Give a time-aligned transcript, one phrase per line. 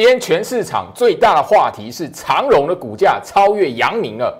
[0.00, 4.34] 今天全市场最大的话题是长荣的股价超越阳明了，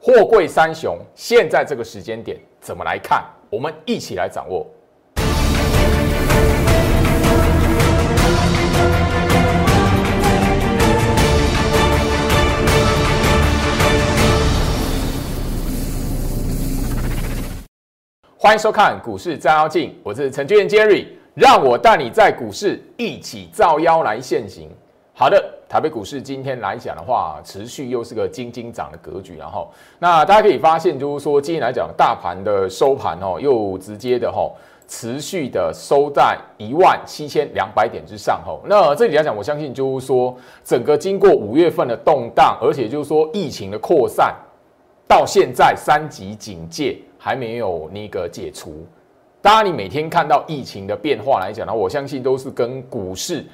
[0.00, 3.22] 货柜三雄现在这个时间点怎么来看？
[3.50, 4.66] 我们一起来掌握。
[18.38, 24.70] 欢迎收看股市照妖镜，我是陈俊杰 Jerry，让我带你在股市一起照妖来现行。
[25.16, 34.50] 好的，台北股市今天来讲的话，持续又是个金金涨的格局，然后那大家可以发现，就是说今天来讲，大盘的收盘哦，又直接的哈，
[34.88, 38.60] 持续的收在一万七千两百点之上吼。
[38.66, 44.34] 那这里来讲，我相信就是说，整个经过五月份的动荡，而且就是说疫情的扩散，
[45.06, 46.98] 到现在三级警戒。
[47.16, 48.86] 还没有那个解除，
[49.40, 53.46] 当然你每天看到疫情的变化来讲呢，我相信都是跟股市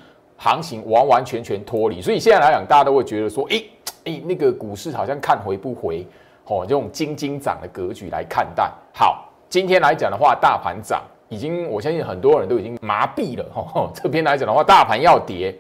[0.43, 2.01] 行情完完全全脱离。
[2.01, 3.63] 所以现在来讲，大家都会觉得说，哎
[4.07, 6.07] 哎，那个股市好像看回不回，
[6.47, 8.73] 哦，这种金金涨的格局来看待。
[8.95, 13.45] 好，今天来讲的话，大盘涨，已经我相信很多人都已经麻痹了。
[13.55, 15.55] 哦，这边来讲的话，大盘要跌，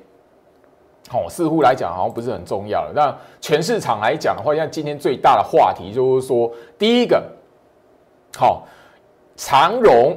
[1.12, 2.92] 哦，似乎来讲好像不是很重要了。
[2.94, 7.22] 那全市场来讲的话，像今天最大的话题就是说，第一个。
[8.38, 8.62] 好，
[9.34, 10.16] 长荣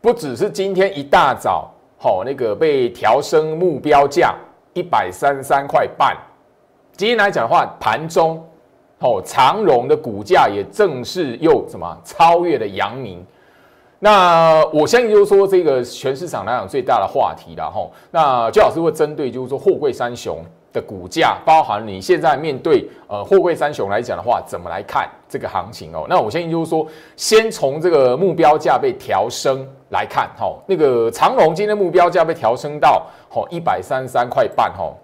[0.00, 4.34] 不只是今天一大早，好那个被调升目标价
[4.72, 6.16] 一百三十三块半。
[6.92, 8.42] 今天来讲的话，盘中，
[9.00, 13.22] 哦，长荣的股价也正式又什么超越了阳明。
[13.98, 17.86] 那我相信就是说，这个全市场来讲最大的话题了哈。
[18.10, 20.42] 那最老师会针对就是说货柜三雄。
[20.72, 26.06] 的股价包含你现在面对呃货柜三雄来讲的话，怎么来看这个行情哦？
[26.08, 33.04] 那我相信就是说，先从这个目标价被调升来看，哈，那个长荣今天目标价被调升到
[33.34, 34.94] 哦一百三十三块半，哈。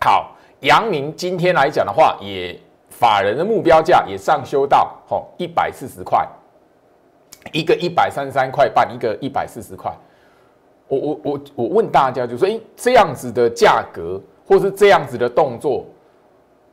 [0.00, 6.26] 好，阳明今天来讲的话，也法人的目标价也上修到哦一百四十块，
[7.52, 9.92] 一个一百三十三块半，一个一百四十块。
[10.88, 14.18] 我我我我问大家，就说，哎，这样子的价格。
[14.50, 15.86] 或是这样子的动作，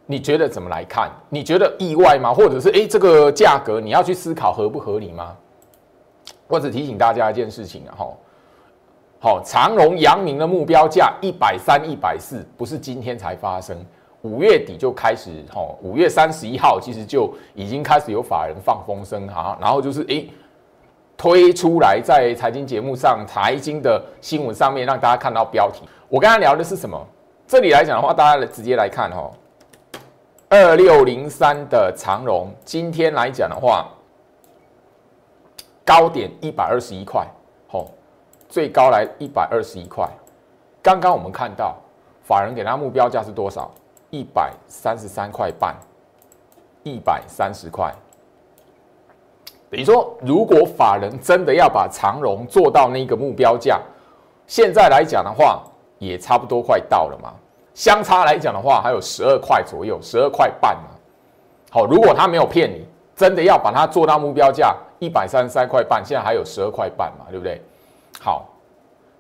[0.08, 1.12] 你觉得怎么来看？
[1.30, 2.34] 你觉得意外吗？
[2.34, 5.36] 或者是哎，这个价格你要去思考合不合理吗？
[6.48, 8.08] 或者提醒大家一件事情啊，哈，
[9.20, 13.78] 好，长隆、阳明的目标价一百三、一百四，不是今天才发生，
[14.24, 20.26] 五月底就开始，哈，五月三十一号其实就已经开始有法人放风声哈，然后就是哎
[21.16, 25.84] 推出来在财经节目上、财经的新闻上面让大家看到标题。
[26.10, 27.00] 我刚才聊的是什么？
[27.48, 29.32] 这里来讲的话，大家直接来看哈，
[30.50, 33.88] 二六零三的长荣，今天来讲的话，
[35.86, 37.26] 高点一百二十一块，
[37.70, 37.90] 吼，
[38.50, 40.06] 最高来一百二十一块。
[40.84, 41.78] 刚刚我们看到
[42.22, 43.72] 法人给他目标价是多少？
[44.10, 45.74] 一百三十三块半，
[46.84, 47.94] 一百三十块。
[49.70, 53.80] 等于说，如果法人真的要把长荣做到那个目标价，
[54.48, 55.64] 现在来讲的话。
[56.00, 57.34] 也差不多快到了嘛，
[57.74, 60.92] 相差来讲的话，还有十二块左右，十二块半嘛。
[61.72, 62.86] 好，如果他没有骗你，
[63.16, 67.62] 真的要把它做到目标价一百三十三块半，现在还有十二块半嘛，对不对？
[68.20, 68.48] 好，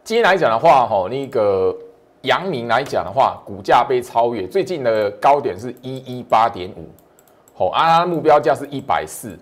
[0.03, 1.75] 今天来讲的话，哈，那个
[2.21, 6.87] 阳明来讲的话，股价被超越，最近的高点是一一八点五，
[7.55, 9.37] 好，啊，目标价是一百四。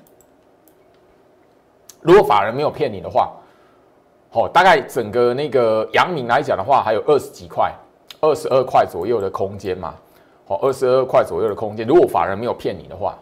[2.02, 3.31] 如果法人没有骗你的话。
[4.35, 7.73] 哦，大概整个那个阳明来讲的话，还有二十几块，
[8.19, 9.96] 二十二块左右的空间嘛。
[10.47, 13.18] 哦，二十二块左右的空间，如果法人没有骗你的话，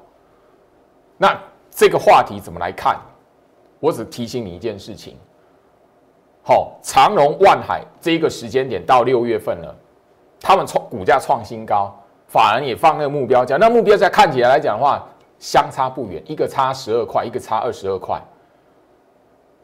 [1.18, 3.00] 那这个话题怎么来看？
[3.80, 5.16] 我只提醒你一件事情。
[6.42, 9.74] 好，长荣、万海这一个时间点到六月份了，
[10.42, 11.94] 他们创股价创新高，
[12.28, 15.08] 法人也放那个目标价，那目标价看起来来讲的话，
[15.38, 18.20] 相差不远，一个差十二块，一个差二十二块。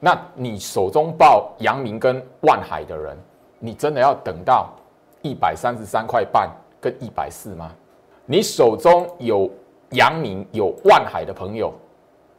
[0.01, 3.17] 那你手中抱阳明跟万海的人，
[3.59, 4.69] 你真的要等到
[5.21, 6.49] 一百三十三块半
[6.79, 7.69] 跟一百四吗？
[8.25, 9.49] 你手中有
[9.89, 11.73] 阳明有万海的朋友，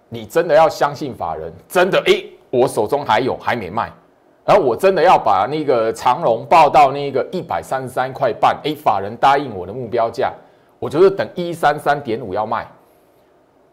[0.08, 1.52] 你真的要相信法人？
[1.68, 3.92] 真的诶，我手中还有还没卖，
[4.46, 10.32] 然后我真的要把那个长龙报到那个一百三十三块半，诶，法人答应我的目标价，
[10.78, 12.66] 我就是等一三三点五要卖。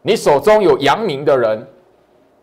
[0.01, 1.65] 你手中有阳明的人。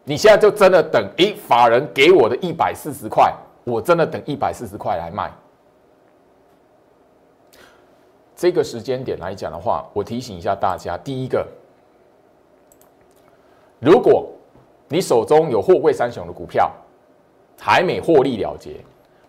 [0.04, 3.32] 你现在就真的等，诶，法人给我的一百四十块，
[3.64, 5.32] 我真的等一百四十块来卖。
[8.36, 11.46] 这个时间点来讲的话，我提醒一下大家，第一个，
[13.80, 14.28] 如果
[14.88, 16.70] 你手中有货柜三雄的股票，
[17.58, 18.80] 还没获利了结，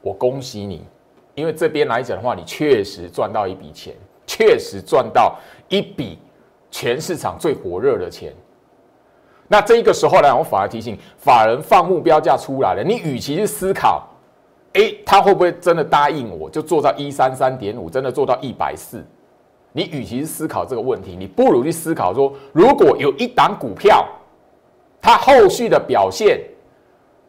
[0.01, 0.85] 我恭喜你，
[1.35, 3.95] 因为这边来讲的话，你确实赚到一笔钱，
[4.27, 5.37] 确实赚到
[5.69, 6.19] 一笔
[6.69, 8.33] 全市场最火热的钱。
[9.47, 14.03] 那这一个时候呢，我反而提醒法人放目标价出来了，你与其去思考，
[14.73, 19.05] 哎，他会不会真的答应我，就做到一三三点五，真的做到一百四？
[19.71, 24.03] 你与其是思考这个问题，你不如去思考说，如果有一档股票，
[24.99, 26.41] 它后续的表现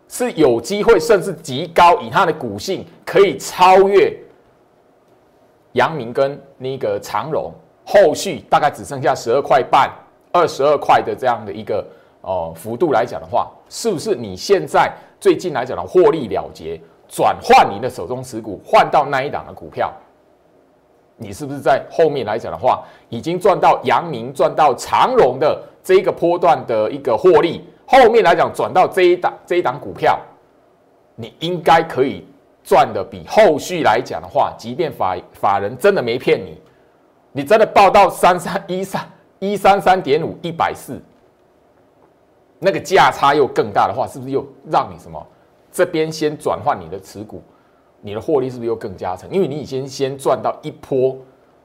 [0.08, 4.10] 是有机会，甚至极高，以它的股性可以超越
[5.72, 7.52] 阳明跟那个长荣，
[7.84, 9.92] 后续大概只剩下十二块半、
[10.32, 11.86] 二十二块的这样的一个。
[12.26, 19.92] 哦，幅度来讲的话，是不是你现在最近来讲的获利了结，转换你的手中持股，换到那一档的股票，
[21.16, 27.64] 你是不是在后面来讲的话，已经赚到阳明、赚到长荣的这一个波段的一个获利？
[27.86, 30.18] 后面来讲转到这一档这一档股票，
[31.14, 32.26] 你应该可以
[32.64, 36.60] 赚的比后续来讲的话，即便法法人真的没骗你，
[37.30, 39.08] 你真的报到三三一三
[39.38, 41.00] 一三三点五一百四。
[42.58, 45.24] 那个价差又更大的话，是不是又让你什么？
[45.70, 47.42] 这边先转换你的持股，
[48.00, 49.30] 你的获利是不是又更加成？
[49.30, 51.16] 因为你已经先赚到一波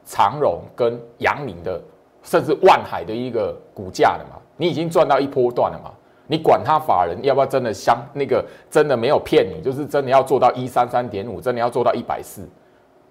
[0.05, 1.81] 长荣跟阳明的，
[2.23, 4.35] 甚至万海的一个股价了嘛？
[4.57, 5.91] 你已经赚到一波段了嘛？
[6.27, 12.47] 你管他法人要不要真的相那个真的没有骗你，就是真的要做到一三三点五，真的要做到一百四，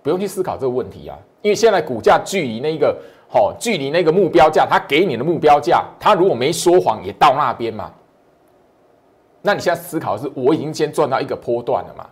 [0.02, 2.94] 不用去思考这个问题啊，因为现在股价距离那个。
[3.32, 7.88] 好，距离那个目标价，他给你的目标价，他如果没说谎，也到那边嘛。
[9.40, 12.04] 那你现在思考的是，我已经先赚到一个波段了嘛？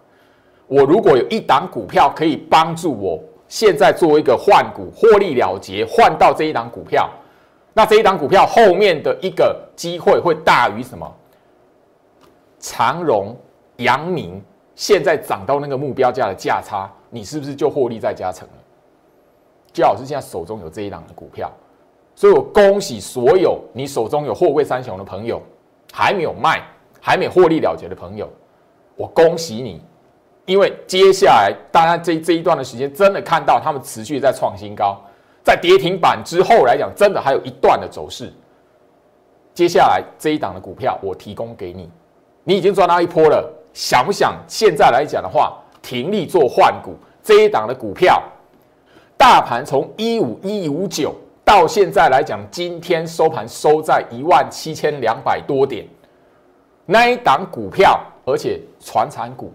[0.68, 7.10] 我如果有一档股票可以帮助我，现在做一个换股获利了结，换到这一档股票，
[7.74, 11.12] 那这一档股票后面的一个机会会大于什么？
[12.60, 13.36] 长荣、
[13.78, 14.40] 阳明
[14.76, 18.54] 现在涨到那个目标价的价差，你是不是就获利再加成了？
[19.72, 21.50] 季老师现在手中有这一档的股票，
[22.14, 25.40] 所以我恭喜所有你手中有货柜三雄的朋友，
[25.92, 26.62] 还没有卖、
[27.00, 28.28] 还没获利了结的朋友，
[28.96, 29.80] 我恭喜你，
[30.46, 35.00] 因为接下来大家这这一段的时间真的看到他们持续在创新高，
[35.44, 38.32] 在跌停板之后来讲，真的还有一段的走势。
[39.54, 41.90] 接下来这一档的股票我提供给你，
[42.44, 48.22] 你已经赚到一波了，想不想现在来讲的话，停利做换股这一档的股票？
[49.18, 51.12] 大盘从一五一五九
[51.44, 55.84] 到现在来讲，今天收盘收在一万七千两百多点，
[56.86, 59.52] 那一档股票，而且传产股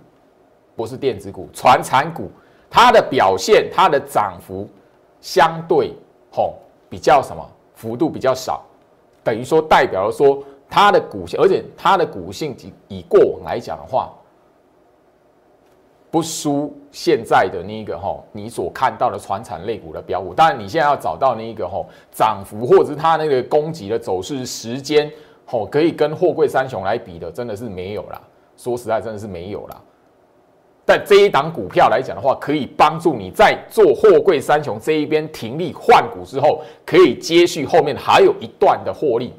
[0.75, 2.30] 不是电子股，传产股
[2.69, 4.68] 它的表现，它的涨幅
[5.21, 5.94] 相对
[6.30, 6.56] 吼
[6.89, 7.42] 比较什么
[7.74, 8.62] 幅度比较少，
[9.24, 14.12] 等于说代表了说它的股性，而且它的股性以以过往来讲的话。
[16.13, 20.31] 不输现在的那个哈，你所看到的传产类股的标股。
[20.31, 25.12] 当然，你现在要找到那个哈涨幅，或者是它那个攻击的走势时间，
[25.44, 28.21] 吼可以跟货柜三雄来比的，真的是没有啦。
[28.56, 29.81] 说实在，真的是没有啦。
[30.86, 39.33] 但这一档股票来讲的话，可以帮助你在做货柜三雄这一边停利换股之后，可以接续后面还有一段的获利。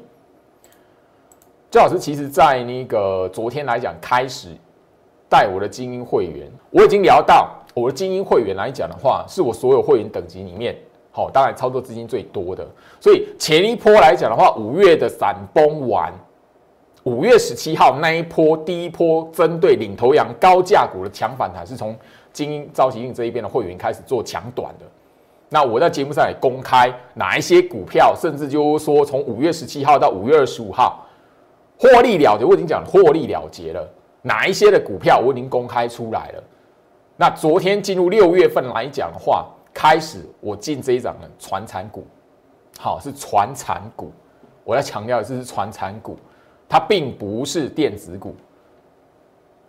[1.71, 4.49] 周老师其实在那个昨天来讲开始。
[5.35, 10.73] 带我的精英会员，我已经聊到我的精英会员来讲的话，是我所有会员等级里面，
[11.11, 12.65] 好，当然操作资金最多的。
[13.01, 16.13] 所以前一波来讲的话，五月的闪崩完，
[17.03, 21.93] 五月十七号那一波第一波针对领头羊高价股的强反弹，是从
[22.31, 24.85] 精英召集令这一边的会员开始做强短的。
[25.49, 31.05] 那我在节目上也公开哪一些股票，甚至就是说从五月十七号到五月二十五号
[31.77, 33.85] 获利了结，我已经讲获利了结了。
[34.25, 36.43] 哪一些的股票我已经公开出来了？
[37.15, 42.03] 那昨天进入六月份来讲的话，开始我进这一档的传产股，
[42.79, 44.11] 好是传产股，
[44.63, 46.17] 我要强调的是传产股，
[46.67, 48.35] 它并不是电子股，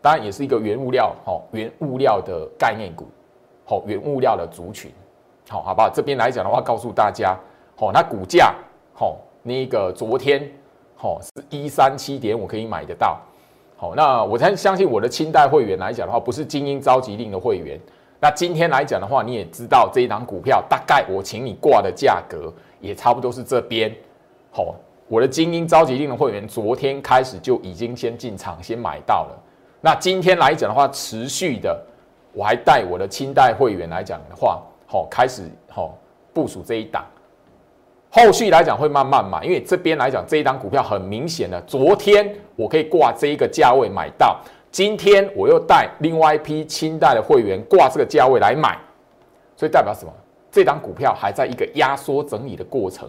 [0.00, 3.06] 当然也是一个原物料，好原物料的概念股，
[3.66, 4.90] 好原物料的族群，
[5.50, 5.90] 好好不好？
[5.90, 7.38] 这边来讲的话，告诉大家，
[7.76, 8.54] 好那股价，
[8.94, 10.50] 好那个昨天，
[10.96, 13.20] 好是一三七点五可以买得到。
[13.78, 17.78] 好，那我才相信我的清代会员来讲的话，不是精英召集令的会员。
[18.18, 23.94] 那今天来讲的话，你也知道这一档股票大概我请你挂的价格也差不多是这边。
[24.50, 24.74] 好，
[25.08, 29.38] 我的精英召集令的会员昨天开始就已经先进场先买到了。
[29.82, 31.78] 那今天来讲的话，持续的
[32.32, 35.94] 我还带我的清代会员来讲的话，好开始好
[36.32, 37.04] 部署这一档。
[38.18, 48.78] 后续来讲会慢慢买，因为这边来讲这一档股票很明显的，昨天我可以挂这一个价位买到，今天我又带另外一批清代的会员挂这个价位来买，
[49.54, 50.10] 所以代表什么？
[50.50, 53.06] 这档股票还在一个压缩整理的过程，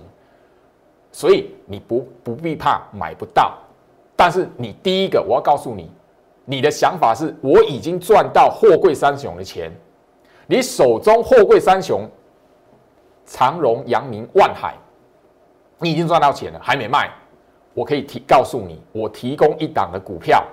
[1.14, 3.58] 所以你不不必怕买不到。
[4.14, 5.90] 但是你第一个我要告诉你，
[6.44, 9.72] 你的想法是我已经赚到货柜三雄的钱，
[10.48, 12.06] 你手中货柜三雄
[13.26, 14.76] 长荣、阳明、万海，
[15.80, 17.10] 你已经赚到钱了，还没卖，
[17.74, 20.44] 我可以提告诉你，我提供一档的股票，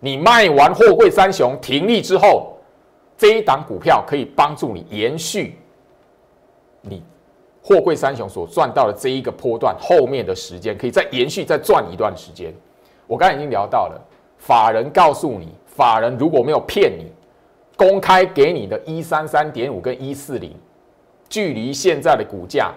[0.00, 2.56] 你卖完货柜三雄停利之后，
[3.16, 5.58] 这一档股票可以帮助你延续。
[6.80, 7.02] 你
[7.60, 12.54] 货柜三雄所赚到的这一个波段后面的时间，可以再延续再赚一段时间。
[13.06, 14.00] 我刚才已经聊到了，
[14.38, 17.10] 法人告诉你，法人如果没有骗你，
[17.76, 20.54] 公开给你的一三三点五跟一四零，
[21.28, 22.72] 距离现在的股价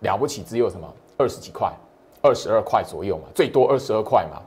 [0.00, 0.86] 了不起只有什么
[1.16, 1.72] 二十几块，
[2.22, 4.40] 二十二块左右嘛，最多二十二块嘛。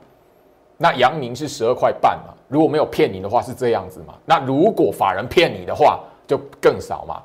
[0.78, 4.14] 那阳明是十二块半嘛，如果没有骗你的话是这样子嘛。
[4.24, 7.22] 那如果法人骗你的话，就更少嘛。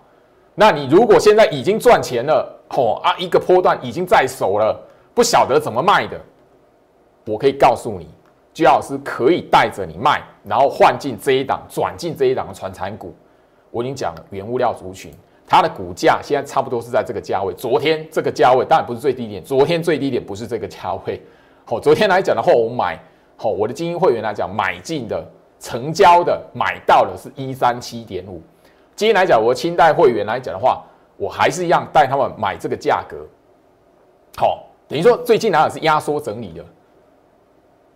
[0.54, 4.80] 那你如果现在已经赚钱了，吼啊，一个波段已经在手了，
[5.14, 6.20] 不晓得怎么卖的，
[7.26, 8.08] 我可以告诉你，
[8.54, 13.16] 居老师可以带着你卖，然后换进这一档，转进这一档的传产股。
[13.72, 15.14] 我已经讲了，原物料族群，
[15.48, 17.54] 它的股价现在差不多是在这个价位。
[17.54, 21.22] 昨天这个价位当然不是最低点，昨天最低点不是这个价位。
[21.64, 23.00] 好，昨天来讲的话，我买，
[23.38, 25.26] 好，我的精英会员来讲，买进的、
[25.58, 28.42] 成交的、买到的是一三七点五。
[28.96, 30.84] 今天来讲，我清代会员来讲的话，
[31.16, 33.18] 我还是一样带他们买这个价格。
[34.36, 36.64] 好，等于说最近来讲是压缩整理的。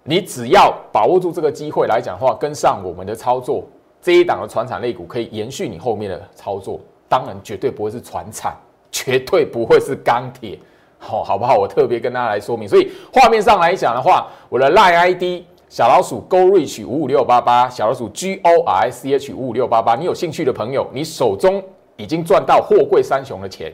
[0.03, 3.63] 你只要把握住这个机会来讲的话，跟上我们的操作，
[4.01, 6.79] 这一档的船产类股可以延续你后面的操作。
[7.11, 8.55] 当然，绝对不会是船产，
[8.89, 10.57] 绝对不会是钢铁。
[10.97, 11.57] 好，好不好？
[11.57, 12.65] 我特别跟大家来说明。
[12.65, 15.43] 所以画面上来讲的话，我的赖 ID。
[15.67, 19.95] 小老鼠 Go Reach 五五六八八，小老鼠 G O R C H 五五六八八。
[19.95, 21.63] 你有兴趣的朋友，你手中
[21.95, 23.71] 已经赚到货柜三雄的钱，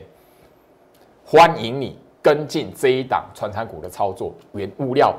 [1.24, 5.12] 欢迎你跟进这一档传产股的操作，原物料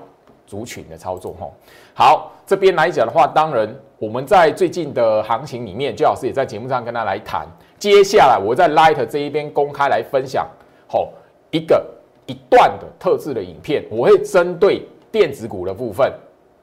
[0.47, 1.35] 族群的操作。
[1.37, 1.53] 吼，
[1.93, 7.45] 好，这边来讲的话，当然我们在最近的行情里面，周老师也在节目上跟他来谈。
[7.79, 10.45] 接下来我在 Light 这一边公开来分享，
[10.87, 11.13] 吼
[11.49, 11.83] 一个
[12.25, 16.11] 一段的特制的影片，我会针对电子股的部分。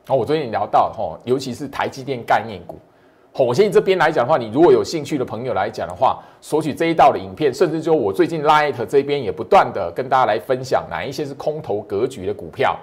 [0.09, 2.79] 哦，我昨天聊到哈，尤其是台积电概念股。
[3.33, 12.79] 好，我现在这边来讲的话，你如果有兴趣的朋友来讲的话，索取这一道的影片，甚至就我最近 Light 这边也不断的跟大家来分享哪一些是空头格局的股票。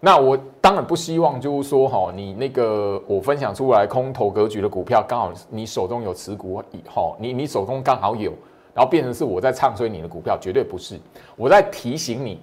[0.00, 8.32] 那我当然不希望就是说哈，你那个我分享出来空头格局的股票，刚好你手中有持股，以后，你你手中刚好有，
[8.74, 10.98] 然后变成是我在唱衰你的股票，绝对不是，
[11.36, 12.40] 我在提醒你。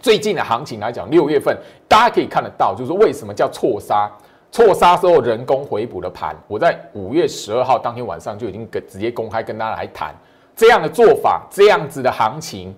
[0.00, 1.56] 最近的行情来讲，六月份
[1.88, 4.10] 大家可以看得到，就是为什么叫错杀？
[4.52, 10.14] 错杀之后人工回补的盘，我在五月十二号当天晚上就已经跟直接公开跟大家来谈
[10.54, 12.74] 这样的做法，这样子的行情，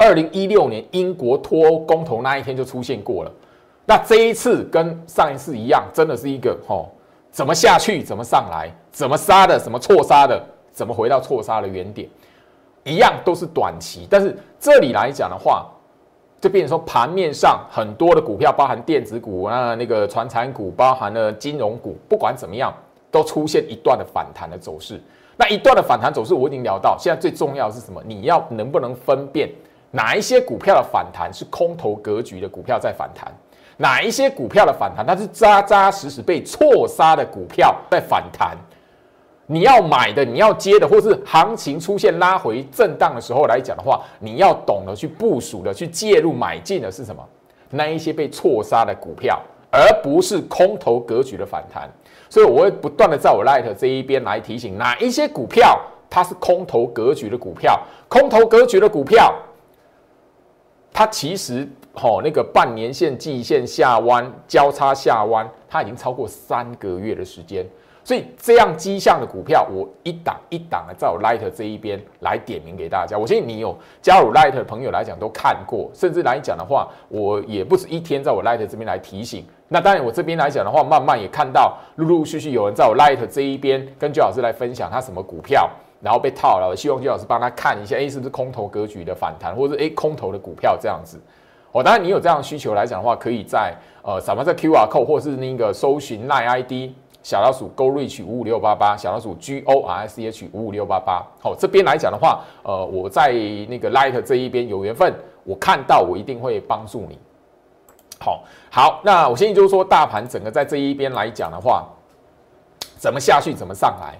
[0.00, 3.30] 二零一六年英国脱欧公投那一天就出现过了。
[3.84, 6.88] 那这一次跟上一次一样，真的是一个吼，
[7.30, 10.42] 怎么下去怎么上来，怎么杀的，什么错杀的，
[10.72, 12.08] 怎么回到错杀的原点，
[12.82, 14.08] 一样都是短期。
[14.08, 15.66] 但是这里来讲的话。
[16.40, 22.74] 就变成说，盘面上很多的股票，包含电子股啊，那个传产股，包含了金融股，不管怎么样，
[23.10, 24.98] 都出现一段的反弹的走势。
[25.36, 28.02] 那一段的反弹走势，我已经聊到，现在最重要的是什么？
[28.06, 29.50] 你要能不能分辨
[29.90, 33.32] 哪一些股票的反弹是空头格局的股票在反弹，
[33.76, 38.56] 哪一些股票的反弹它是扎扎实实被错杀的股票在反弹？
[39.46, 47.20] 你要买的，你要接的，或是行情出现拉回震荡的时候来讲的话，你要懂得去部署的，去介入买进的是什么？
[47.68, 49.40] 那一些被错杀的股票，
[49.72, 51.90] 而不是空头格局的反弹。
[52.28, 55.76] 所以我会不断的在我 Light 这一边来提醒，哪一些股票
[56.08, 59.34] 它是空头格局的股票，空头格局的股票，
[60.92, 67.64] 它其实吼那个半年线、季线下弯交叉下弯，它已经超过三个月的时间。
[68.02, 73.16] 所以这样迹象的股票，我一档一档的在我 Light 这一边来点名给大家。
[73.16, 79.44] 我相信你有加入 Light 的朋友来讲都看过，甚至来讲的话，我也不止一天在我 Light 这边来提醒。
[79.68, 85.70] 那当然，我这边来讲的话，慢慢也看到陆陆续续有人在我 Light 这一边跟周老师来分享他什么股票，
[86.00, 86.74] 然后被套了。
[86.76, 91.20] 希望金老师帮他看一下，哎，是不是空头格局的反弹，或者是哎空头的股票这样子。
[91.72, 96.92] 哦，当然你有这样的需求来讲的话，可以在呃什么在 QR code 或是那个搜寻 Line ID。
[97.22, 101.22] 小老鼠 Go Reach 五五六八八，小老鼠 G O R C H 五五六八八。
[101.42, 103.30] 好，这边来讲的话，呃，我在
[103.68, 105.14] 那个 Light 这一边有缘分，
[105.44, 107.18] 我看到我一定会帮助你。
[108.18, 111.86] 好，好，那我相信就是说，大盘整个在这一边来讲的话，
[112.96, 114.18] 怎么下去，怎么上来？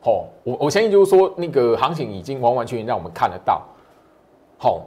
[0.00, 3.62] 好，我我相信就是说，那个行情已经完完全全让我们看得到。
[4.56, 4.82] 好，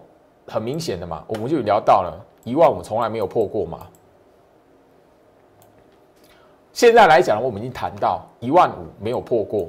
[0.47, 3.87] 很明显的嘛，我们就聊到了一万五从来没有破过嘛。
[6.71, 9.67] 现在来讲，我们已经谈到一万五没有破过，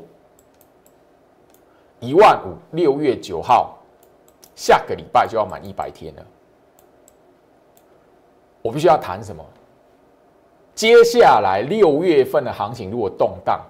[1.99, 3.77] 一万五六月九号，
[4.55, 6.23] 下个礼拜就要满一百天了。
[8.63, 9.45] 我必须要谈什么？
[10.75, 13.61] 接下来六月份的行情如果动荡，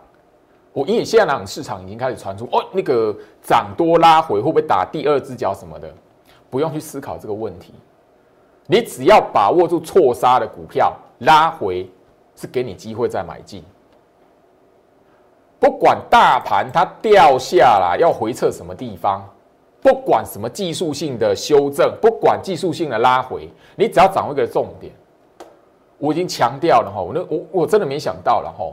[0.72, 5.92] 我因为现在市场已经开始传出哦，那个涨多拉回会不会打第二只脚什么的？
[6.48, 7.74] 不用去思考这个问题，
[8.66, 11.88] 你只要把握住错杀的股票拉回，
[12.36, 13.62] 是给你机会再买进。
[15.58, 19.22] 不管大盘它掉下来要回撤什么地方。
[19.80, 24.92] 不管什么技术性的修正，不管技术性的拉回，你只要掌握一个重点，
[25.98, 28.72] 我已经强调了哈，我那我我真的没想到了哈，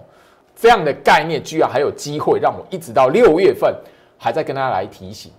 [0.60, 3.74] 这样的概念居然还有机会让我一直到六月份
[4.18, 5.32] 还在跟大家来提醒。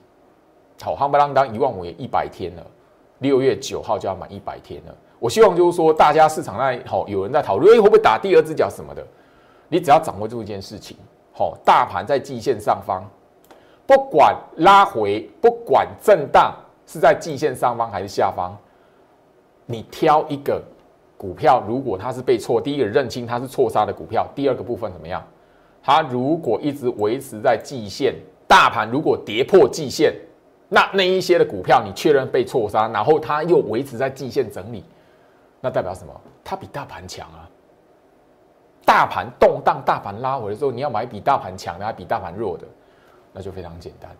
[0.81, 2.67] 好，夯不啷当一万五也一百天了，
[3.19, 4.97] 六月九号就要满一百天了。
[5.19, 9.07] 我希望就是说，大家市场那好有人在讨论，哎，会不会打第二只脚什么的？
[9.69, 10.97] 你只要掌握住一件事情，
[11.35, 13.05] 好，大盘在季线上方。
[13.87, 16.55] 不管拉回，不管震荡
[16.87, 18.57] 是在季线上方还是下方，
[19.67, 20.62] 你挑一个
[21.21, 25.23] 股票，如果它是被错，第一个认清它是错杀的股票，第二个部分怎么样？
[25.83, 28.15] 它如果一直维持在季线，
[28.49, 30.15] 大盘如果跌破季线，
[30.71, 34.83] 那那一些的股票你确认被错杀，然后它又维持在季线整理，
[35.61, 36.21] 那代表什么？
[36.43, 37.45] 它比大盘强啊！
[38.87, 42.65] 大盘动荡，大盘拉回的时候，你要买比大盘强的，还比大盘弱的。
[43.33, 44.11] 那就非常简单，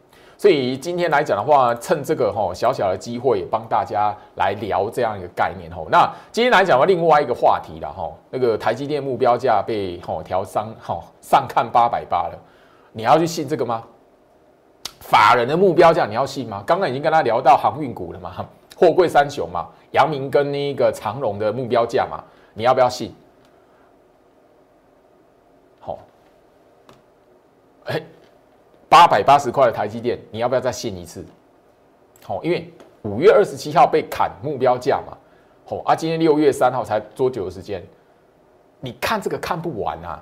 [0.41, 5.85] 所以今天来讲的话，趁这个哈小小的机会，帮大家来聊这样一个概念哈。
[5.91, 12.39] 那今天来讲的话，另外一个话题了哈，那个台积电目标价被哈调上哈上看八百八了，
[12.93, 13.85] 你要去信这个吗？
[15.01, 16.65] 法人的目标价你要信吗？
[16.67, 18.35] 刚刚已经跟他聊到航运股了嘛，
[18.79, 23.15] 货柜三雄嘛，阳明跟那个长荣的目标价嘛，你要不要信？
[25.81, 25.99] 好，
[27.85, 28.03] 哎。
[28.91, 31.25] 八百八十块的台积电，你要不要再信一次？
[32.25, 32.69] 好，因为
[33.03, 35.17] 五月二十七号被砍目标价嘛，
[35.65, 37.81] 好啊，今天六月三号才多久的时间？
[38.81, 40.21] 你看这个看不完啊！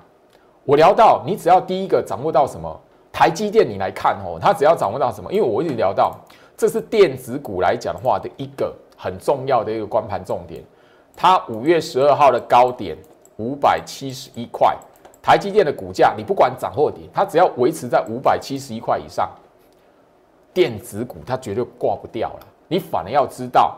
[0.65, 2.79] 我聊到，你只要第一个掌握到什么
[3.11, 5.33] 台积电，你来看哦，它只要掌握到什么？
[5.33, 6.15] 因为我一直聊到，
[6.55, 10.63] 这是电子股来讲的话的一个很重要的一个关盘重点。
[11.15, 12.95] 它五月十二号的高点
[13.37, 14.77] 五百七十一块。
[15.21, 19.29] 台积电的股价，你不管涨或跌，它只要维持在五百七十一块以上，
[20.53, 22.47] 电子股它绝对挂不掉了。
[22.67, 23.77] 你反而要知道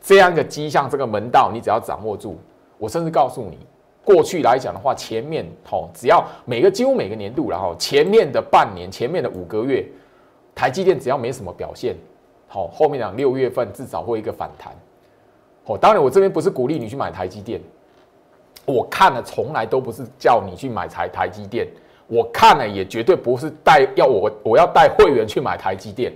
[0.00, 2.38] 这样的迹象，这个门道，你只要掌握住。
[2.78, 3.58] 我甚至告诉你，
[4.04, 9.84] 过去来讲的话，前面吼，只要每个几乎每个年度，然后前面的半年、前面的五个月，
[10.54, 11.96] 台积电只要没什么表现，
[12.48, 14.72] 好，后面两六月份至少会一个反弹。
[15.66, 17.60] 哦，当然我这边不是鼓励你去买台积电。
[18.70, 21.66] 我看了，从来都不是叫你去买台台积电。
[22.06, 26.12] 我看了，也绝对不是带要我我要带会员去买台积电。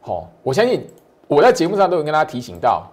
[0.00, 0.86] 好，我相信
[1.26, 2.86] 我在节目上都有跟大家提醒到，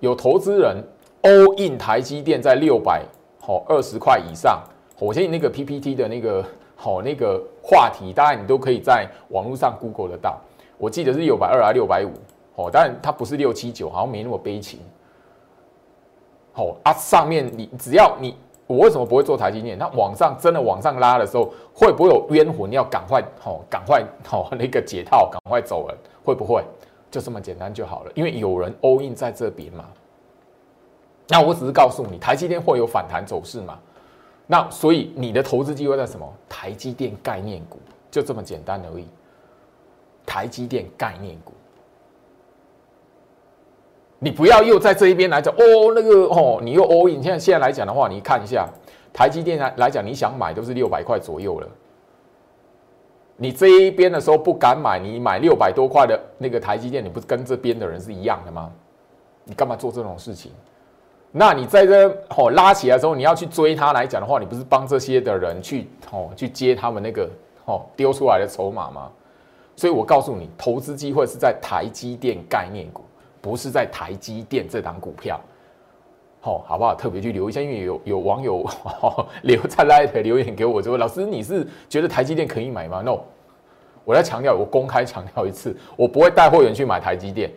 [0.00, 0.76] 有投资人
[1.22, 3.02] all in 台积电在六百
[3.40, 4.62] 好二十块以上。
[4.98, 6.44] 我相信那个 PPT 的那个
[6.76, 10.38] 好那个话题，当然你都可以在网络上 Google 得到。
[10.76, 12.10] 我记得是六百二啊，六百五。
[12.56, 14.80] 哦，当然它不是六七九，好像没那么悲情。
[16.54, 19.78] 哦啊，上面你只要你，我为什么不会做台积电？
[19.78, 22.70] 那往上真的往上拉的时候，会不会有冤魂？
[22.72, 26.62] 要赶快哦，赶快哦，那个解套，赶快走人，会不会？
[27.10, 29.84] 就这么简单就好了，因为有人 all in 在这边嘛。
[31.28, 33.78] 那我只是告诉你，台积电会有反弹走势嘛。
[34.46, 36.26] 那所以你的投资机会在什么？
[36.48, 37.78] 台积电概念股，
[38.10, 39.06] 就这么简单而已。
[40.26, 41.52] 台积电概念股。
[44.20, 47.22] 你不要又在这一边来讲哦，那个哦，你又 all in。
[47.22, 48.68] 现在现在来讲的话，你看一下
[49.12, 51.68] 台积电来来讲，你想买都是六百块左右了。
[53.36, 58.72] 你这一边的时候不敢买，你买六百多块的那个台积电，你不是跟这边的人是一样的吗？
[59.44, 60.50] 你干嘛做这种事情？
[61.30, 67.30] 那你在这哦拉起来的时候，你要去追它来讲的话，你不是帮这些的人去哦去接他们那个
[67.66, 69.08] 哦丢出来的筹码吗？
[69.76, 73.04] 所以我告诉你，投资机会是在台积电概念股。
[73.40, 75.40] 不是在台积电这档股票，
[76.40, 76.94] 好，好不好？
[76.94, 78.64] 特别去留一下，因为有有网友
[79.42, 83.20] 留在 light 留言给我，说：“老师，你是觉得台积电可以买吗？”No，
[84.04, 87.50] 我要强调，我公开强调一次，我不会带会员去买台积电。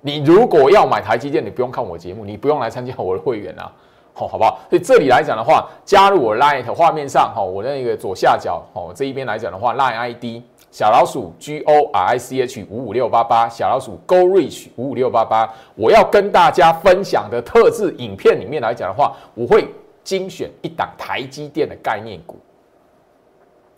[0.00, 3.72] 你如果要买台积电，你不用看我节目，你不用来参加我的会员啊，
[4.12, 4.60] 好，好不好？
[4.68, 10.42] 所以这里来讲的话，加入我 Line 画面上，哈，我那个左下角，哦，这一边来讲的话，Line ID
[10.74, 19.68] 小老鼠 G O R I C H 五五六八八，小老鼠 Go Reach 五五六八八，我要跟大家分享的特制影片里面来讲的话，我会
[20.02, 22.36] 精选一档台积电的概念股。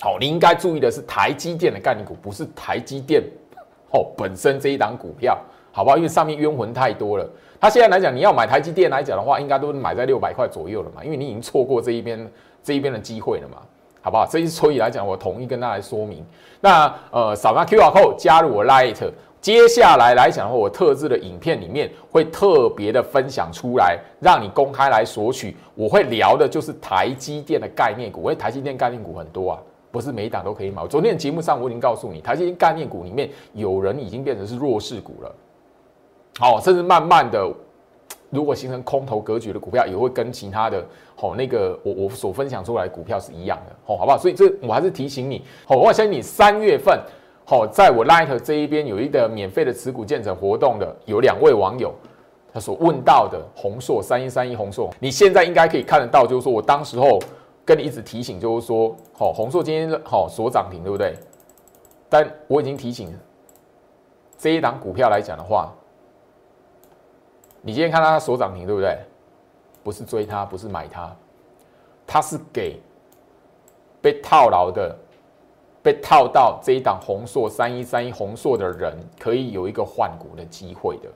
[0.00, 3.22] 好，你应该注意的是台积电的概念股，不是台积电
[3.90, 5.38] 哦本身这一档股票。
[5.72, 5.98] 好不好？
[5.98, 7.30] 因为上面冤魂太多了。
[7.60, 11.04] 他现在来讲，你要买台积电来讲的话，应该都买在六百块左右了嘛。
[11.04, 12.32] 因为你已经错过这一边
[12.62, 13.58] 这一边的机会了嘛，
[14.06, 14.24] 好不好？
[14.24, 16.24] 这一所以来讲，我统一跟大家来说明。
[16.60, 18.94] 那呃，扫描 Q R code 加入我 Light，
[19.40, 25.56] 接下来来讲的话，我特制的影片里面会特别的分享出来，让你公开来索取。
[25.74, 29.58] 我会聊的就是台积电的概念股，因为台积电概念股很多啊，
[29.90, 30.86] 不是每一档都可以买。
[30.86, 35.34] 昨天的节目上我已经告诉你，台积电概念股里面有人已经变成是弱势股了。
[36.38, 37.44] 好，甚至慢慢的，
[38.36, 44.18] 如果形成空头格局的股票，也会跟其他的，好那个我我所分享出来的股票是一样的，好，好不好？
[44.18, 47.00] 所以这我还是提醒你，好，我相信你三月份，
[47.46, 51.94] 好，在我 Light 这一边有一个免费的持股建成活动的，有两位网友
[52.52, 57.18] 他所问到的红硕三一三一红硕，你现在应该可以看得到，就是说我当时候
[57.64, 61.14] 跟你一直提醒，就是说，好，红硕今天好所涨停，对不对？
[62.08, 63.12] 但我已经提醒
[64.36, 65.74] 这一档股票来讲的话。
[67.66, 68.96] 你今天看到它所涨停，对不对？
[69.82, 71.12] 不是追它，不是买它，
[72.06, 72.78] 它是给
[74.00, 74.96] 被套牢的、
[75.82, 81.08] 被套到这一档红硕三一三一红硕的人，可以有一个换股的机会的，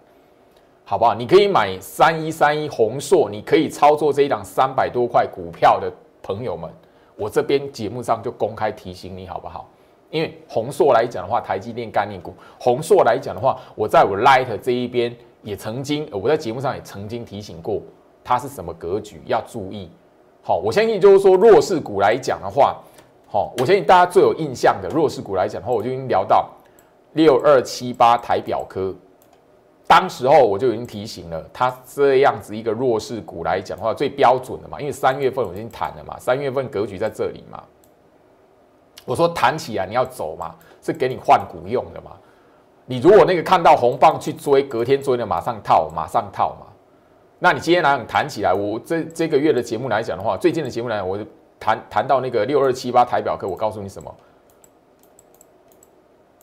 [0.84, 1.14] 好不好？
[1.14, 5.88] 你可以买三一三一红硕，你可以操作这一档三百多块股票的
[6.20, 6.68] 朋友们，
[7.14, 9.68] 我这边节目上就公开提醒你，好不好？
[10.10, 15.16] 因为红硕来讲的话，台积电概念股；红硕来讲的话，我在我 Light 这一边。
[15.42, 17.80] 也曾经，我在节目上也曾经提醒过，
[18.22, 19.88] 它是什么格局要注意。
[20.42, 22.78] 好，我相信就是说弱势股来讲的话，
[23.26, 26.48] 好，我相信大家最有印象的弱势股来讲的话，我就已经聊到
[27.12, 28.94] 六二七八台表科，
[29.86, 37.62] 当时候我就已经提醒了，它这样子一个弱势股来讲的话，最标准的嘛，因为三月份我已经谈了嘛，三月份格局在这里嘛，
[39.04, 42.12] 我说谈起来你要走嘛，是给你换股用的嘛。
[42.86, 46.66] 你如果那个看到红棒去追，隔天追的马上套，马上套嘛。
[47.38, 51.24] 那你今天来讲谈起来，我这这个月的节目来讲的话，最近的节目来讲，我就
[51.58, 54.14] 谈谈到那个六二七八台表科，我告诉你什么？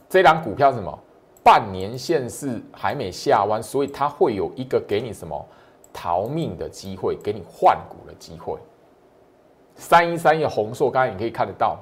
[0.10, 0.98] 这档股票什么？
[1.44, 5.46] 半年线是还没下弯，所以它会有一个给你什么
[5.94, 8.58] 逃命的机会，给你换股的机会。
[9.76, 11.78] 三一三一红硕，刚才你可以看得到。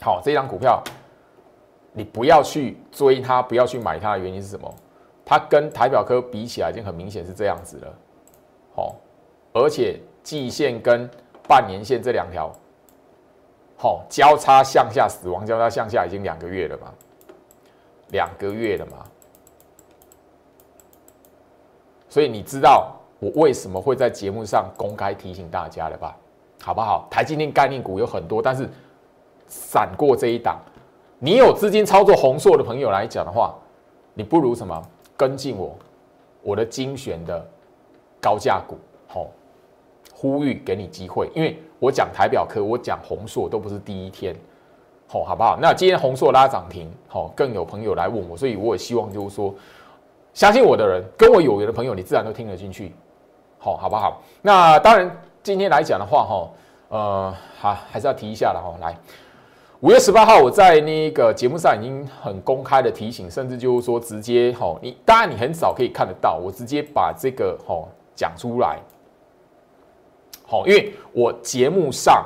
[0.00, 0.82] 好，这张股票。
[1.96, 4.74] 你不要去追它，不要去买它的原因是什么？
[5.24, 7.94] 它跟台表科比起来，已经很明显是这样子了，
[8.74, 8.96] 好，
[9.52, 11.08] 而且季线跟
[11.48, 12.52] 半年线这两条，
[13.76, 16.92] 好交叉向下，死亡交叉向下已经两个月了嘛，
[18.08, 19.06] 两个月了嘛，
[22.08, 26.16] 所以你知道我为什么会在节目上公开提醒大家了吧？
[26.60, 27.06] 好不好？
[27.08, 28.68] 台积电概念股有很多，但是
[29.46, 30.60] 闪过这一档。
[31.24, 33.54] 你有资金操作红硕的朋友来讲的话，
[34.12, 34.78] 你不如什么
[35.16, 35.74] 跟进我，
[36.42, 37.42] 我的精选的
[38.20, 38.76] 高价股，
[39.08, 39.26] 好，
[40.12, 44.36] 呼吁给你机会，因为我讲台表科，我讲红硕都不是第一天，
[45.08, 45.58] 好，好不好？
[45.58, 49.54] 那今天红硕拉涨停，好，更有朋友来问我，所以我也希望就是说，
[50.34, 52.94] 相信我的人，跟我有缘的朋友，你自然都听得进去，
[53.56, 54.20] 好，好不好？
[54.42, 55.10] 那当然，
[55.42, 56.50] 今天来讲的话，哈，
[56.90, 58.94] 呃，好，还是要提一下的哈，来。
[59.84, 68.80] 五月十八号，我在那个节目上已经很公开的提醒，甚至就是说直接吼你，当然你很少可以看得到，我直接把这个吼讲出来，
[70.46, 72.24] 好，因为我节目上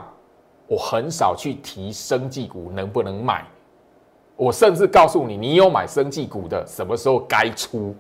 [0.69, 3.45] 我很少去提生技股能不能买，
[4.37, 7.93] 我甚至告诉你，你有买生技股的，什么时候该出，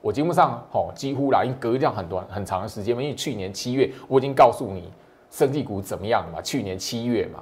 [0.00, 4.90] 我节目上吼几乎啦，因为隔这样很短很长的时间嘛，因为去年七月我已经告诉你
[5.30, 7.38] 生技股怎么样嘛，去年七月嘛。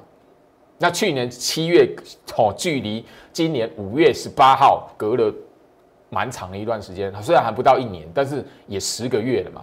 [0.83, 1.89] 那去年七月，
[2.37, 5.33] 哦，距离今年五月十八号隔了
[6.11, 9.63] 蛮长的一段时间，虽然还不到一年，但是也十个月了嘛。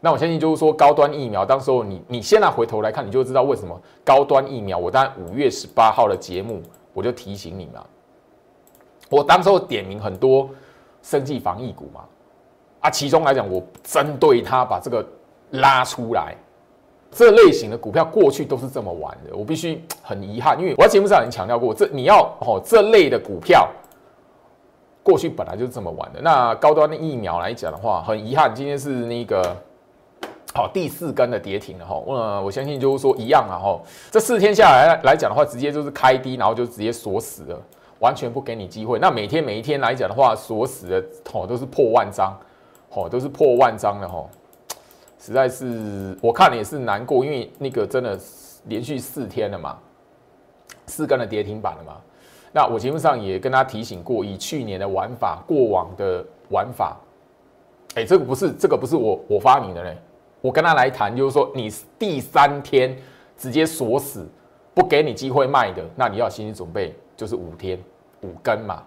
[0.00, 4.76] 那我相信就是说，高端疫苗，当时候你你现在回头来看，你就知道为什么高端疫苗。
[4.76, 6.60] 我当五月十八号的节目，
[6.92, 7.82] 我就提醒你嘛。
[9.08, 10.50] 我当时候点名很多
[11.02, 12.04] 生技防疫股嘛，
[12.80, 15.02] 啊，其中来讲，我针对它把这个
[15.52, 16.36] 拉出来。
[17.10, 23.68] 这类型的股票过去都是这么玩的，我必须很遗憾，因为我在节目上已经强调过，这你要哦这类的股票，
[25.02, 26.20] 过去本来就是这么玩的。
[26.20, 29.56] 那高端的疫苗来讲的话，很遗憾，今天是那个
[30.54, 31.94] 好第四根的跌停了哈。
[31.94, 37.58] 我我相信就是说一样啊哈，这四天下来来讲的话，直接就是开低，然后就直接锁死了，
[38.00, 38.98] 完全不给你机会。
[38.98, 42.38] 那每天每一天来讲的话，锁死的哦都是破万张，
[42.90, 44.24] 哦都是破万张的哈，
[45.18, 48.18] 实在是我看也是难过，因为那个真的
[48.66, 49.76] 连续四天了嘛。
[50.86, 51.96] 四根的跌停板了嘛？
[52.50, 56.96] 那我节目上也跟他提醒过，以去年的玩法，过往的玩法，
[57.94, 59.94] 哎，这个不是这个不是我我发明的嘞。
[60.40, 62.96] 我跟他来谈，就是说你第三天
[63.36, 64.26] 直接锁死，
[64.72, 67.78] 不给你机会卖的，那你要心理准备，就是五天
[68.22, 68.82] 五根嘛。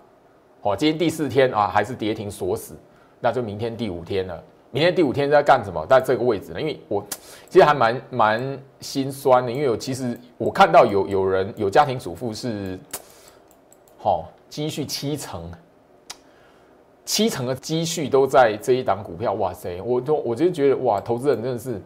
[0.63, 2.75] 哦，今天第四天啊，还是跌停锁死，
[3.19, 4.43] 那就明天第五天了。
[4.73, 5.85] 明天第五天在干什么？
[5.85, 6.61] 在这个位置呢？
[6.61, 7.05] 因为我
[7.49, 12.79] 其实还蛮蛮心酸的，因为我其实我看到有有人有家庭主妇是，
[13.97, 15.51] 好积蓄七成，
[17.03, 19.33] 七成的积蓄都在这一档股票。
[19.33, 21.77] 哇塞，我都我就觉得哇，投资人真的是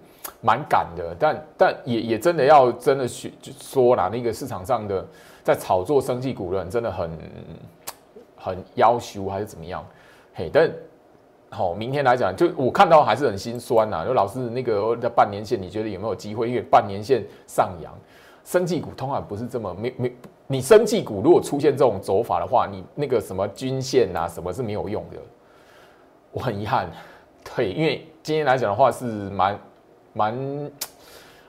[0.41, 5.03] 蛮敢的，但但也也真的要真的去说啦，那个市场上的
[5.43, 7.09] 在炒作生技股的人真的很
[8.37, 9.83] 很要求还是怎么样？
[10.35, 10.69] 嘿，但。
[11.55, 14.03] 好，明天来讲，就我看到还是很心酸呐。
[14.05, 16.49] 就老师那个在半年线，你觉得有没有机会？
[16.49, 17.93] 因为半年线上扬，
[18.43, 20.13] 生技股通常不是这么没没。
[20.47, 25.17] 你生技股如果出现这种走法的话，你那个什么均线啊，什么是没有用的。
[26.33, 26.89] 我很遗憾，
[27.55, 29.57] 对，因为今天来讲的话是蛮
[30.11, 30.71] 蛮，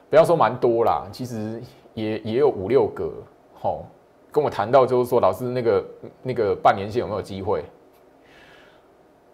[0.08, 1.60] 不要说蛮多啦，其实
[1.94, 3.10] 也也有五六个。
[3.54, 3.84] 好，
[4.30, 5.84] 跟我谈到就是说，老师那个
[6.22, 7.64] 那个半年线有没有机会？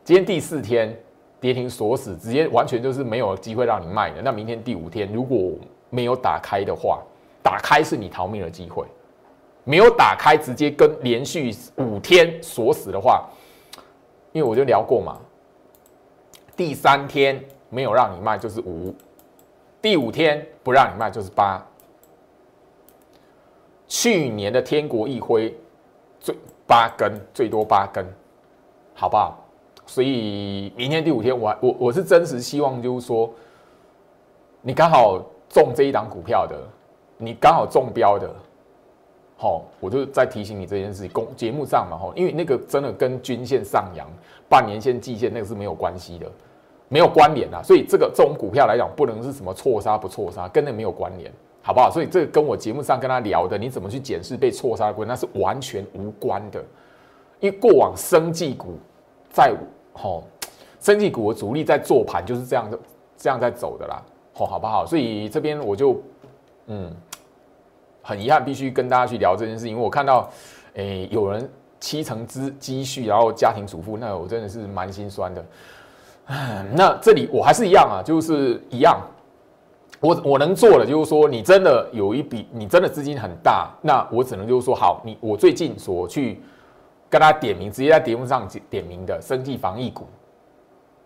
[0.05, 0.97] 今天第四天
[1.41, 4.21] 跌停锁死，直接完全就是没有机会让你卖的。
[4.21, 5.53] 那明天第五天如果
[5.91, 7.01] 没有打开的话，
[7.43, 8.85] 打开是你逃命的机会；
[9.63, 13.29] 没有打开，直接跟连续五天锁死的话，
[14.33, 15.21] 因为我就聊过嘛，
[16.57, 18.93] 第三天没有让你卖就是五，
[19.81, 21.65] 第五天不让你卖就是八。
[23.87, 25.55] 去年的天国一辉
[26.19, 26.35] 最
[26.67, 28.05] 八根，最多八根，
[28.95, 29.42] 好不好？
[29.93, 33.31] 所以明天第五天，我我我是真实希望，就是说，
[34.63, 36.57] 你刚好中这一档股票的，
[37.19, 38.35] 你刚好中标的，
[39.37, 41.13] 好，我就再提醒你这件事情。
[41.13, 44.09] 公节目上嘛，哈，因为那个真的跟均线上扬、
[44.49, 46.27] 半年线、季线那个是没有关系的，
[46.89, 47.61] 没有关联啊。
[47.63, 51.91] 所以这个这种股票来讲，不能是什么错杀不错杀，跟那没有关联，好不好？
[51.91, 56.65] 所以这个跟我节目上跟他聊的，你怎么去检视被错杀的股，那是完全无关的。
[57.41, 58.79] 因为过往生技股。
[59.35, 59.51] 在
[59.93, 60.25] 吼，
[60.81, 62.79] 生技股的主力在做盘，就是这样的，
[63.17, 64.03] 这样在走的啦，
[64.35, 64.85] 吼，好不好？
[64.87, 66.01] 所以这边我就，
[66.67, 66.91] 嗯，
[68.03, 69.71] 很遗憾，必须跟大家去聊这件事情。
[69.73, 70.29] 因为我看到，
[70.75, 75.45] 诶，有人七成资积蓄，然后家庭主妇，那我真的是蛮心酸的。
[76.73, 79.01] 那这里我还是一样啊，就是一样，
[80.01, 86.41] 我我能做的就是说，你真的有一笔，你真的资金很大，那我只能就是说，好，你我最近所去。
[87.13, 90.07] 跟他点名，直接在节目上点名的生技防疫股。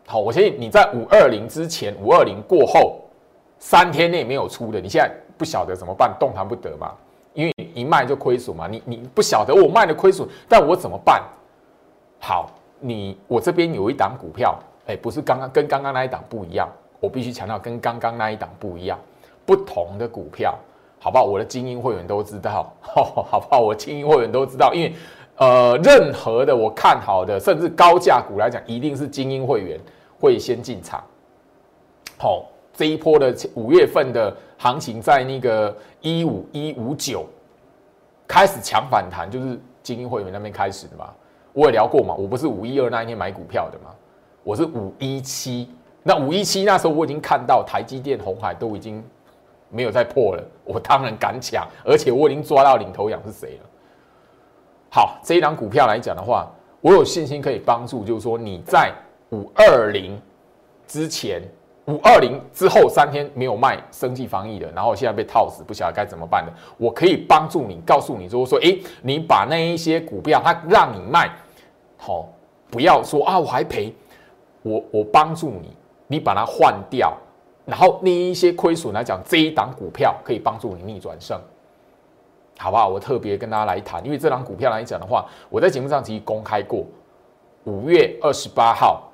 [0.06, 3.00] 好，我相信你在五二零之前、五二零过后
[3.58, 6.92] 三天内没有出的，你现在不晓得怎么办，动弹不得嘛？
[7.34, 8.68] 因为一卖就亏损嘛。
[8.68, 11.20] 你你不晓得我卖的亏损，但我怎么办？
[12.20, 16.68] 好，你我这边有一档股票，哎，不是刚刚跟刚刚那一档不一样，
[17.00, 18.96] 我必须强调跟刚刚那一档不一样，
[19.44, 20.56] 不同的股票，
[21.00, 21.24] 好不好？
[21.24, 23.58] 我的精英会员都知道， 好不好？
[23.58, 24.94] 我精英会员都知道，因为。
[25.36, 29.78] 呃，任何的我看好的，甚至高价股来讲，一定是精英会员
[30.18, 31.02] 会先进场。
[32.16, 37.26] 好，这一波的五月份的行情，在那个一五一五九
[38.26, 41.10] 开始强反弹，就是精英会员那边开始的嘛。
[41.52, 43.90] 我也聊过嘛，我不是五一二那一天买股票的嘛，
[44.42, 45.68] 我是五一七。
[46.02, 49.04] 那五一七那时候我已经看到台积电、红海都已经
[49.68, 53.68] 没有再破了，我当然敢抢，而且我已经抓到领头羊是谁了。
[54.96, 58.90] 好，这一档股票来讲的话，我有信心可以帮助，就是说你在
[59.30, 60.18] 五二零
[60.86, 61.42] 之前、
[61.84, 71.30] 五二零之后三天没有卖生计防疫的，然后现在被套死，不晓得该怎么办的，我可以帮助你，告诉你，就是说，诶，你把那一些股票，它让你卖，
[71.98, 72.26] 好，
[72.70, 73.94] 不要说啊，我还赔，
[74.62, 77.14] 我我帮助你，你把它换掉，
[77.66, 81.38] 然后那一些亏损来讲，这一档股票可以帮助你逆转胜。
[82.58, 82.88] 好不好？
[82.88, 86.84] 我特别跟大家来谈，因为这张股票来讲的话，我在节目上其实公开过。
[87.64, 89.10] 五月二十八号，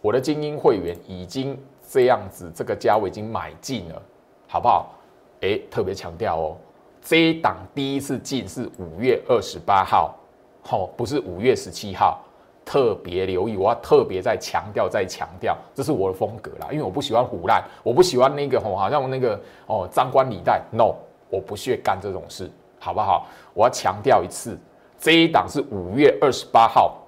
[0.00, 4.02] 我的精英会员已经这样子，这个价位已经买进了，
[4.48, 4.94] 好不好？
[5.42, 6.56] 哎，特别强调哦，
[7.00, 10.14] 这一档第一次进是五月二十八号，
[10.62, 12.20] 好，不是五月十七号。
[12.66, 20.94] 特别留意，我要特别再强调再强调，这是我的风格啦，因为我不喜欢胡乱，我不喜欢那个吼，好像那个哦张冠李戴，no，
[21.28, 22.50] 我不屑干这种事，
[22.84, 23.26] 好不好？
[23.54, 24.58] 我要强调一次，
[24.98, 26.98] 这一档是五月二十八号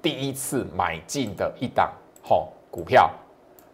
[0.00, 1.90] 第一次买进的一档
[2.22, 3.10] 吼股票，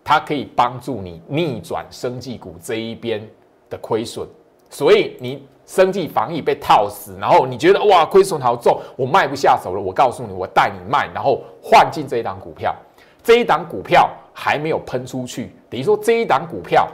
[0.03, 3.21] 它可以帮助你逆转生技股这一边
[3.69, 4.27] 的亏损，
[4.71, 5.47] 所以你。
[5.67, 9.83] 生计防疫被套死，然后你觉得哇亏损好重，我卖不下手了。
[9.83, 12.73] 我告诉你，我带你卖，然后换进这一档股票。
[13.21, 16.87] 这一档股票还没有喷出去，等于说这一档股票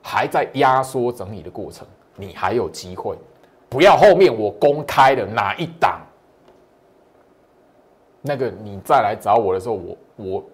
[0.00, 1.84] 还在压缩整理的过程，
[2.14, 3.18] 你还有机会。
[3.72, 6.02] 不要后面我公开的哪一档，
[8.20, 10.44] 那个你再来找我的时候，我我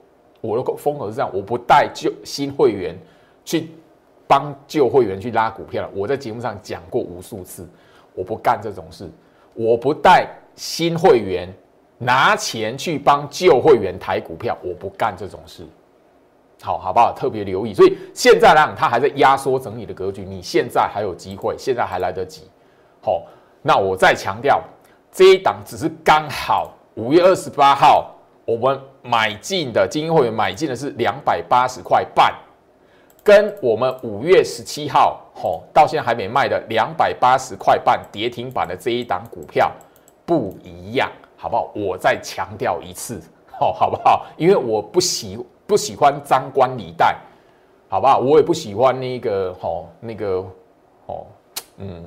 [0.40, 2.96] 我的风格是这样，我不带旧新会员
[3.44, 3.70] 去。
[4.31, 7.66] 帮旧会员去拉股票了，我在节目上讲过无数次，
[8.14, 9.11] 我不干这种事，
[9.54, 11.50] 我不带新会员
[11.96, 15.64] 拿钱去帮旧会员抬股票，我不干这种事，
[16.61, 17.14] 好好不好？
[17.16, 22.42] 特别留意，所以现在来讲，它还在压缩整理的格局，你现在还有机会，现在还来得及。
[23.00, 23.22] 好，
[23.62, 24.61] 那我再强调，
[25.12, 32.34] 这一档只是刚好五月二十八号我们买进的精英会员买进的是两百八十块半。
[33.24, 39.70] 跟我们五月十七号吼到现在还没卖的两百八十块半跌停板的这一档股票
[40.24, 41.70] 不一样，好不好？
[41.74, 43.20] 我再强调一次，
[43.52, 44.24] 吼好不好？
[44.38, 47.18] 因为我不喜不喜欢张冠李戴，
[47.90, 48.18] 好不好？
[48.18, 50.42] 我也不喜欢那个吼那个
[51.06, 51.26] 吼
[51.78, 52.04] 嗯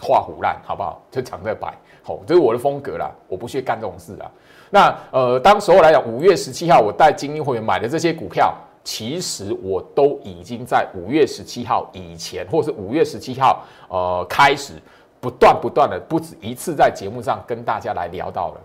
[0.00, 1.02] 画虎烂，好不好？
[1.10, 4.30] 就讲这白，好这是我的风格啦，我不屑干这种事啊。
[4.70, 8.54] 那呃，当时候来讲，五月十七号我带精英会员买的这些股票。
[8.88, 14.74] 其实我都已经在五月十七号以前，或是五月十七号，呃，开始
[15.18, 18.60] 不断不断的不止一次在节目上跟大家来聊到了，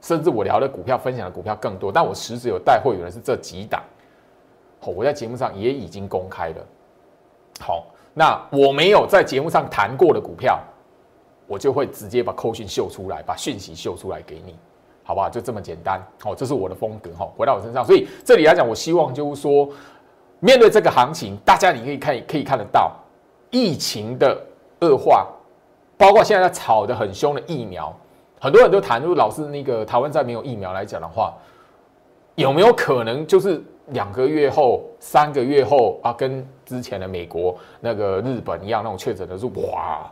[0.00, 3.82] 甚至我聊的股票分享的股票更多，但我实质有带会员的是这几档，
[4.80, 6.56] 好，我在节目上也已经公开了。
[7.60, 7.84] 好，
[8.18, 10.58] 那我没有在节目上谈过的股票，
[11.46, 14.56] 我就会直接把扣讯秀出来，把讯息秀出来给你。
[15.04, 15.28] 好不好？
[15.28, 16.02] 就这么简单。
[16.20, 17.10] 好，这是我的风格。
[17.12, 19.68] 哈，回到我身上，所以这里来讲，我希望就是说，
[20.40, 22.90] 面对这个行情，大家你可以看，可以看得到
[23.50, 24.36] 疫情的
[24.80, 25.28] 恶化，
[25.98, 27.94] 包括现在在炒的很凶的疫苗，
[28.40, 31.34] 很多人都谈，如果老是那个台湾再没有疫苗来讲的话，
[32.34, 40.10] 有没有可能就是两个月后、三个月后啊，跟之前的美国、那个日本一样，那种确诊的数哇？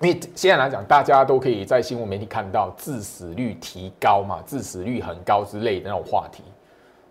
[0.00, 6.42] 因为现在来讲，大家都可以在新闻媒体看到致死率提高嘛，致死率很高之类的那种话题。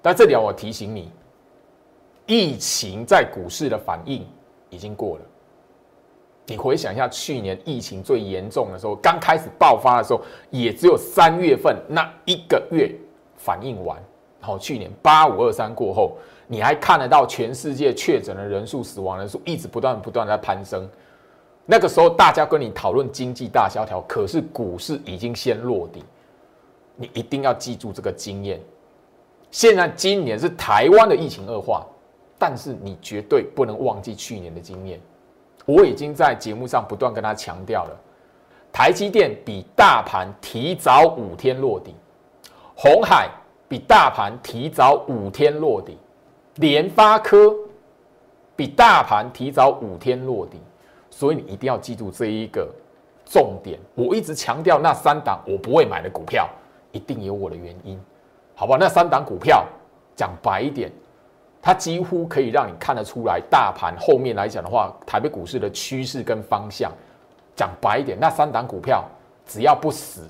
[0.01, 1.11] 但这里我提醒你，
[2.25, 4.25] 疫情在股市的反应
[4.69, 5.23] 已经过了。
[6.47, 12.91] 你回想一下，去年疫情最严重的时候，刚开始爆发的时候，也只有三月份那一个月
[13.35, 14.01] 反应完。
[14.39, 20.89] 好去年八五二三过后，你还看得到全世界确诊的人数、死亡人数一直不断不断在攀升。
[21.65, 26.03] 那个时候，大家跟你讨论经济大萧条，可是股市已经先落底。
[26.95, 28.59] 你一定要记住这个经验。
[29.51, 31.85] 现在今年是台湾的疫情恶化，
[32.37, 34.99] 但是你绝对不能忘记去年的经验。
[35.65, 37.95] 我已经在节目上不断跟他强调了，
[38.71, 41.93] 台积电比大盘提早五天落底，
[42.75, 43.29] 红海
[43.69, 45.97] 比大盘提早五天落底，
[46.55, 47.55] 联发科
[48.55, 50.59] 比大盘提早五天落底。
[51.11, 52.67] 所以你一定要记住这一个
[53.25, 53.79] 重点。
[53.93, 56.49] 我一直强调那三档我不会买的股票，
[56.91, 57.99] 一定有我的原因，
[58.55, 58.77] 好吧？
[58.79, 59.65] 那三档股票
[60.15, 60.91] 讲白一点，
[61.61, 66.91] 它几乎可以让你看得出来，大盘后面来讲的话，台北股市的趋势跟方向。
[67.55, 69.03] 讲白一点，那三档股票
[69.45, 70.21] 只要不死，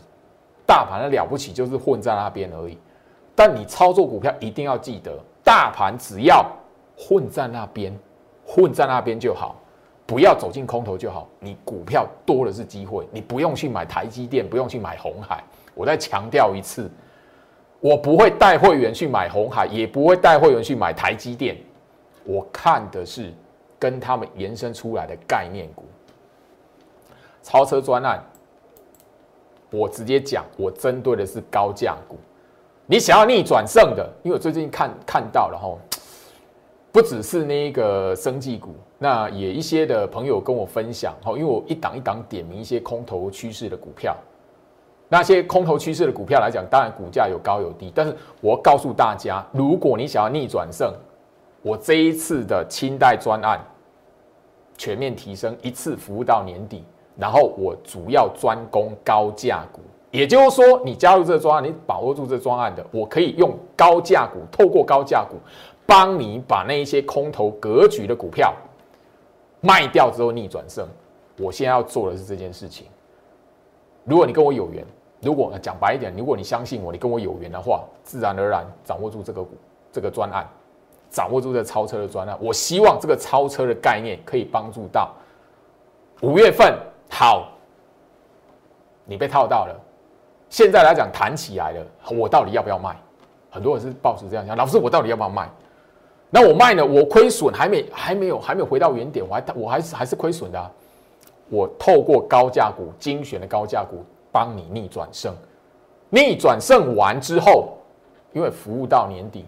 [0.66, 2.76] 大盘的了不起就是混在那边而已。
[3.40, 6.46] 但你操作股票一定要记得，大盘只要
[6.98, 7.98] 混在那边，
[8.46, 9.56] 混在那边就好。
[10.06, 15.42] 不要走进空头就好，你股票多的是机会，你不用去买台积电，不用去买红海。
[15.74, 16.92] 我再强调一次，
[17.80, 21.56] 我不会带会员去买红海，也不会带会员去买台积电。
[22.26, 23.34] 我看的是
[23.80, 25.86] 跟他们延伸出来的概念股，
[27.42, 28.22] 超车专案。
[29.70, 32.18] 我直接讲，我针对的是高价股。
[32.92, 35.78] 你想要逆转胜的，因为我最近看看到了哈。
[36.92, 44.18] 不只是那个生技股，那也一些的朋友跟我分享，哈，因为我一档一档点名一些空头趋势的股票，
[45.08, 50.92] 那些空头趋势的股票来讲，当然股价有高有低，但是我告诉大家，如果你想要逆转胜，
[51.62, 53.64] 我这一次的清代专案
[54.76, 56.84] 全面提升，一次服务到年底，
[57.16, 59.80] 然后我主要专攻高价股，
[60.12, 65.36] 也就是说，你加入这个专案，你把握住这专案的，我可以用高价股，透过高价股，
[65.86, 68.52] 帮你把那一些空头格局的股票
[69.62, 70.88] 卖掉之后逆转胜。
[71.38, 72.88] 我现在要做的是这件事情。
[74.04, 74.84] 如果你跟我有缘，
[75.22, 79.52] 如果讲白一点，如果你相信我，你跟我有缘的话，自然而然掌握住这个股
[79.92, 80.48] 这个专案，
[81.12, 82.36] 掌握住这超车的专案。
[82.42, 85.14] 我希望这个超车的概念可以帮助到
[86.22, 86.76] 五月份
[87.12, 87.52] 好，
[89.06, 89.80] 你被套到了。
[90.50, 92.96] 现在来讲弹起来了，我到底要不要卖？
[93.52, 95.50] 很多人是抱持这样想，老师，我到底要不要卖？
[96.30, 96.86] 那我卖呢？
[96.86, 100.72] 我亏损还没还没有还没有回到原点，我还我还是还是亏损的。
[101.50, 105.34] 我透过高价股精选的高价股帮你逆转胜，
[106.12, 107.70] 逆转胜完之后，
[108.34, 109.46] 因为服务到年底，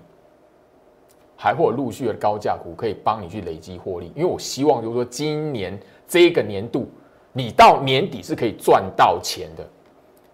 [1.35, 4.11] 还会有陆续的高价股可以帮你去累积获利。
[4.15, 6.89] 因为我希望就是说今年这个年度，
[7.33, 9.63] 你到年底是可以赚到钱的。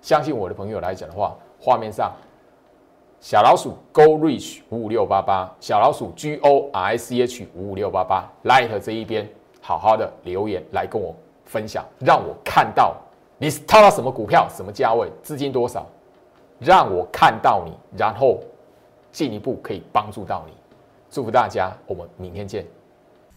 [0.02, 2.12] 相信我的朋友来讲的话，画面上
[3.20, 9.28] 小老鼠 Go Reach 五五六八八，小老鼠 G O R I C H 五五六八八，Light 这一边
[9.62, 12.96] 好好的留言来跟我分享，让我看到
[13.38, 15.86] 你套到什么股票，什么价位，资金多少，
[16.60, 18.40] 让我看到你，然后
[19.12, 20.54] 进一步可以帮助到你。
[21.10, 22.66] 祝福大家，我们明天见。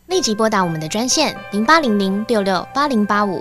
[0.09, 3.41] 立即拨打我们的专线零八零零六六八零八五。